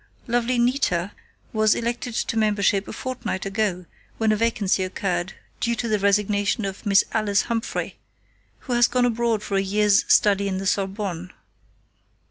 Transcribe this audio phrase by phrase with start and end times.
[0.25, 1.11] "Lovely 'Nita'
[1.53, 3.85] was elected to membership a fortnight ago,
[4.17, 7.99] when a vacancy occurred, due to the resignation of Miss Alice Humphrey,
[8.61, 11.31] who has gone abroad for a year's study in the Sorbonne.